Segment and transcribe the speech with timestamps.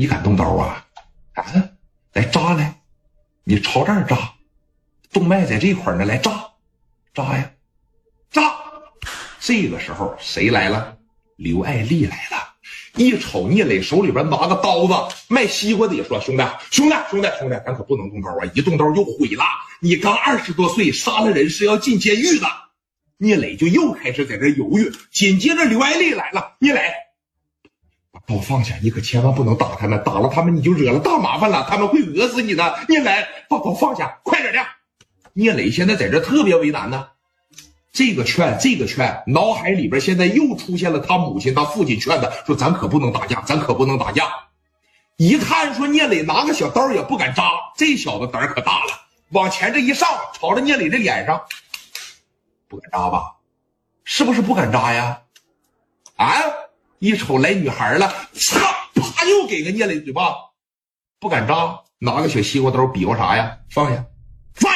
[0.00, 0.86] 你敢动刀啊？
[1.34, 1.44] 啊，
[2.12, 2.82] 来扎来，
[3.42, 4.32] 你朝这儿扎，
[5.12, 6.50] 动脉在这块呢，来扎，
[7.12, 7.50] 扎呀，
[8.30, 8.54] 扎。
[9.40, 10.96] 这个时候谁来了？
[11.34, 12.54] 刘爱丽来了。
[12.94, 18.48] 一瞅聂磊手里边拿个刀子，卖西瓜的也说：“兄弟，兄弟，兄弟，兄弟，咱可不能动刀啊！
[18.54, 19.42] 一动刀就毁了。
[19.80, 22.46] 你刚二十多岁，杀了人是要进监狱的。”
[23.18, 24.92] 聂磊就又开始在这犹豫。
[25.10, 26.92] 紧接着刘爱丽来了：“聂磊，
[28.28, 32.78] 把刀放下，你可千万不能打他们，打了他们你就惹了大麻烦了，他们会讹死你的。
[32.86, 34.60] 聂磊，把刀放下，快点的！”
[35.32, 37.08] 聂磊现在在这特别为难呢。
[37.90, 44.30] 这个劝，这个劝，脑海里边现在又出现了他母亲、他父亲劝的，说咱可不能打架，咱可不能打架。
[45.16, 48.92] 一看说聂磊拿个小刀也不敢扎，这小子胆可大了，
[49.30, 51.40] 往前这一上，朝着聂磊的脸上，
[52.68, 53.36] 不敢扎吧？
[54.04, 55.22] 是不是不敢扎呀？
[56.16, 56.34] 啊！
[57.00, 58.58] 一瞅来女孩了，操！
[58.94, 60.34] 啪，又给个聂磊嘴巴，
[61.20, 63.58] 不敢扎，拿个小西瓜刀比划啥呀？
[63.70, 64.04] 放下，
[64.54, 64.72] 放。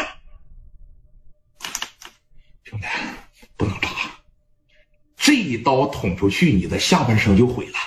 [2.64, 2.86] 兄弟，
[3.56, 3.88] 不能扎！
[5.16, 7.78] 这一刀捅出去，你的下半生就毁了。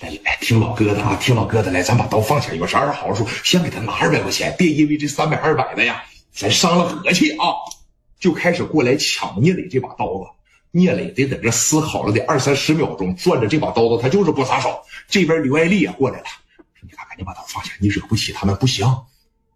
[0.00, 2.52] 来来，听老哥的啊，听老哥的，来，咱把刀放下。
[2.52, 7.56] 有啥二好说，先给他拿二百块钱，别因为这三百二百的呀，咱伤了和气啊！
[8.20, 10.37] 就开始过来抢聂磊这把刀子。
[10.70, 14.82] 聂磊得在这思考了得二三十秒钟，攥着这把刀子，他就是不撒手。
[15.08, 16.24] 这边刘爱丽也过来了，
[16.56, 18.86] 说：“你看，赶紧把刀放下，你惹不起他们，不行，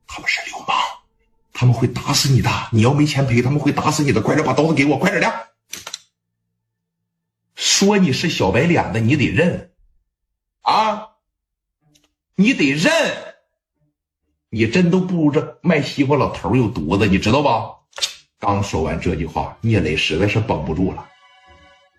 [0.07, 0.77] 他们是流氓。”
[1.55, 2.51] 他们会打死你的！
[2.73, 4.21] 你要没钱赔，他们会打死你的！
[4.21, 5.49] 快点把刀子给我，快点的！
[7.55, 9.71] 说你是小白脸的，你得认
[10.63, 11.11] 啊！
[12.35, 12.91] 你得认！
[14.49, 17.82] 你真都不如这卖西瓜老头有犊子，你知道吧？
[18.45, 21.07] 刚说完这句话，聂磊实在是绷不住了。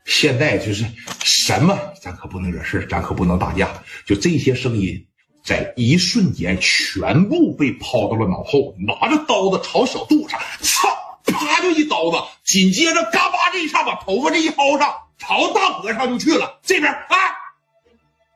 [0.03, 0.85] 现在就是
[1.23, 3.69] 什么，咱可不能惹事咱可不能打架。
[4.05, 5.08] 就这些声音。
[5.45, 10.88] 在一瞬间，全部被抛到了脑后，拿着刀子朝小肚上，操，
[11.25, 16.62] 啪就一刀子，紧接着嘎巴这一下把头发这一薅上，朝大脖上就去了。
[16.63, 17.16] 这边啊，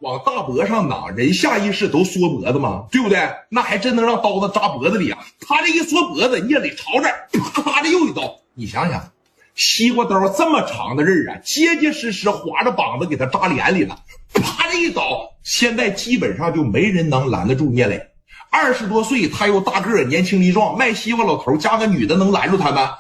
[0.01, 3.17] 往大脖上拿，人下意识都缩脖子嘛，对不对？
[3.49, 5.25] 那还真能让刀子扎脖子里啊！
[5.39, 9.11] 他这一缩脖子，聂磊朝这啪啪的又一刀，你想想，
[9.55, 13.99] 西瓜刀这么长的刃啊，结结实实划着膀子给他扎脸里了。
[14.33, 18.07] 啪的一刀，现在基本上就没人能拦得住聂磊。
[18.49, 22.95] 二十多岁，他又大个年轻力壮，卖西瓜老头加个女的能拦住他吗？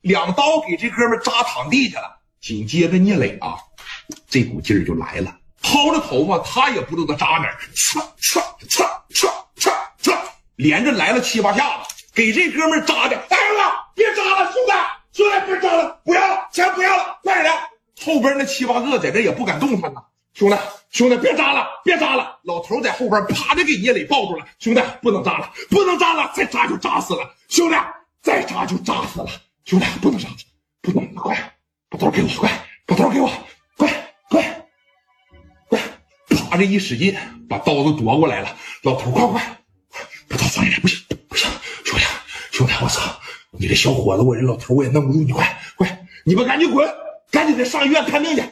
[0.00, 2.18] 两刀给这哥们扎躺地下了。
[2.40, 3.56] 紧接着聂磊啊，
[4.28, 5.36] 这股劲儿就来了，
[5.68, 9.70] 薅着头发，他也不知道扎哪儿，唰唰唰唰唰
[10.02, 10.16] 唰，
[10.56, 13.16] 连着来了七八下子，给这哥们扎的。
[13.28, 14.72] 大哥，别扎了，兄弟，
[15.12, 17.52] 兄弟别扎了，不要了，钱不要了，快点！
[18.02, 20.00] 后边那七八个在这也不敢动弹呐。
[20.32, 20.56] 兄弟，
[20.90, 22.38] 兄弟，别扎了，别扎了！
[22.44, 24.46] 老头在后边啪的给聂磊抱住了。
[24.58, 27.28] 兄弟，不能扎了，不能扎了，再扎就扎死了。
[27.48, 27.76] 兄弟，
[28.22, 29.26] 再扎就扎死了。
[29.66, 30.28] 兄弟，不能扎，
[30.80, 31.36] 不能，快，
[31.90, 32.50] 把刀给我，快，
[32.86, 33.30] 把刀给我，
[36.58, 37.14] 这一使劲，
[37.48, 38.56] 把刀子夺过来了。
[38.82, 39.58] 老头，快快，
[40.28, 41.48] 把刀放下来，不行，不行，
[41.84, 42.04] 兄弟，
[42.50, 43.18] 兄弟，我操，
[43.52, 46.86] 你这小伙子，我这老头我也弄不住你，快快，你们赶紧滚，
[47.30, 48.42] 赶紧的上医院看病去。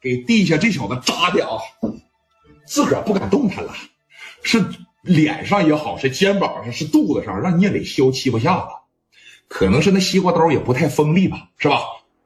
[0.00, 1.58] 给地下这小子扎的啊，
[2.64, 3.74] 自个儿不敢动弹了，
[4.42, 4.64] 是
[5.02, 8.66] 脸上也好，是肩膀上，是肚子上，让聂磊削七八下子。
[9.48, 11.80] 可能是那西瓜刀也不太锋利吧，是吧？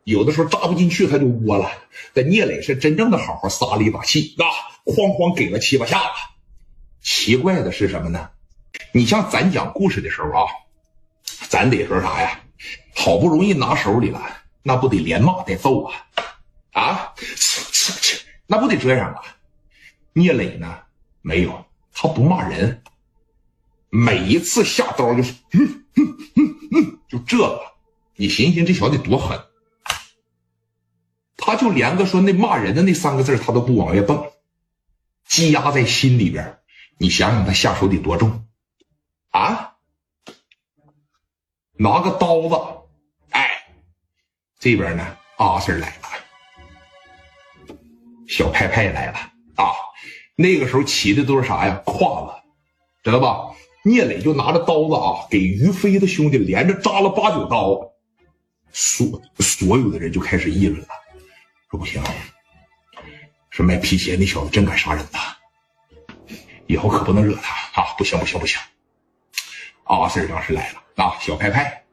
[0.05, 1.71] 有的时候扎不进去，他就窝了。
[2.15, 4.44] 但聂磊是真正的好好撒了一把气啊，
[4.92, 6.04] 哐哐给了七八下子。
[7.02, 8.30] 奇怪的是什么呢？
[8.92, 10.46] 你像咱讲故事的时候啊，
[11.48, 12.40] 咱得说啥呀？
[12.94, 14.20] 好不容易拿手里了，
[14.62, 15.94] 那不得连骂带揍啊？
[16.72, 17.14] 啊，
[18.46, 19.22] 那不得这样啊？
[20.12, 20.78] 聂磊呢？
[21.22, 22.82] 没有，他不骂人，
[23.88, 27.60] 每一次下刀就是，嗯嗯嗯嗯，就这个。
[28.16, 29.40] 你寻思寻这小子多狠，
[31.38, 34.30] 他就连个说那骂人的那三个字他都不往外蹦，
[35.30, 36.58] 积压在心里边。
[36.99, 38.44] 你想想他下手得多重
[39.31, 39.76] 啊？
[41.78, 42.56] 拿个刀子，
[43.31, 43.49] 哎，
[44.58, 46.08] 这边呢，阿 Sir 来了。
[48.28, 49.19] 小派派来了
[49.55, 49.72] 啊！
[50.37, 51.81] 那个时候骑的都是啥呀？
[51.87, 52.32] 胯子，
[53.02, 53.56] 知道吧？
[53.84, 57.93] 聂磊就拿着刀子啊，给于飞的兄弟连着扎了八九刀。
[58.72, 60.88] 所所有的人就开始议论了，
[61.70, 62.02] 说不行，
[63.50, 65.19] 说卖皮鞋那小子真敢杀人呐！
[66.67, 67.94] 以后可不能惹他啊！
[67.99, 68.61] 不行不行不行！
[69.85, 71.19] 阿 Sir 当时来了啊！
[71.20, 71.85] 小派派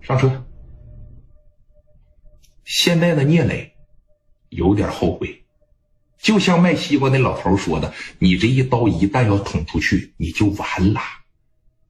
[0.00, 0.44] 上车。
[2.64, 3.76] 现在的聂磊
[4.48, 5.44] 有点后悔。
[6.18, 11.00] 就像卖西瓜那老头说的：“你这一刀一旦要捅出去，你就完了。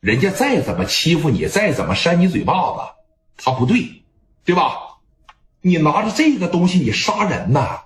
[0.00, 2.94] 人家再怎么欺负你，再怎么扇你嘴巴子，
[3.36, 4.02] 他不对，
[4.42, 4.91] 对吧？
[5.62, 7.84] 你拿着这个东西，你杀人呐！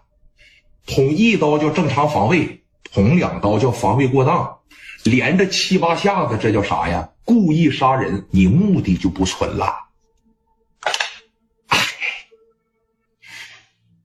[0.86, 4.60] 捅一刀叫正常防卫，捅两刀叫防卫过当，
[5.04, 7.10] 连着七八下子，这叫啥呀？
[7.24, 9.88] 故意杀人，你目的就不纯了。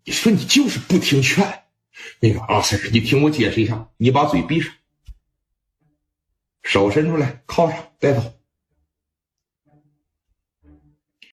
[0.03, 1.63] 你说你就是不听劝。”
[2.19, 4.73] 那个阿 Sir，你听我解释一下，你把嘴闭上，
[6.61, 8.33] 手伸出来，靠上，带走。